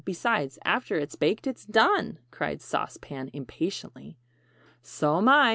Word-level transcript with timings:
Besides, 0.03 0.57
after 0.65 0.97
it's 0.97 1.13
baked 1.15 1.45
it's 1.45 1.63
done!" 1.63 2.17
cried 2.31 2.59
Sauce 2.59 2.97
Pan 2.99 3.29
impatiently. 3.33 4.17
"So'm 4.81 5.29
I!" 5.29 5.49